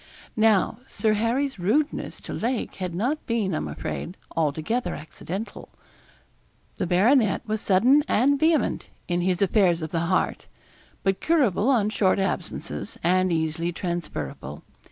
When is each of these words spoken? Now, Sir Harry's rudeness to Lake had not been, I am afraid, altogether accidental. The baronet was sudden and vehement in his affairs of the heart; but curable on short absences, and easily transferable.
Now, 0.35 0.79
Sir 0.87 1.13
Harry's 1.13 1.59
rudeness 1.59 2.19
to 2.21 2.33
Lake 2.33 2.73
had 2.77 2.95
not 2.95 3.23
been, 3.27 3.53
I 3.53 3.57
am 3.57 3.67
afraid, 3.67 4.17
altogether 4.35 4.95
accidental. 4.95 5.69
The 6.77 6.87
baronet 6.87 7.47
was 7.47 7.61
sudden 7.61 8.03
and 8.07 8.39
vehement 8.39 8.89
in 9.07 9.21
his 9.21 9.43
affairs 9.43 9.83
of 9.83 9.91
the 9.91 9.99
heart; 10.09 10.47
but 11.03 11.21
curable 11.21 11.69
on 11.69 11.89
short 11.91 12.17
absences, 12.17 12.97
and 13.03 13.31
easily 13.31 13.71
transferable. 13.71 14.63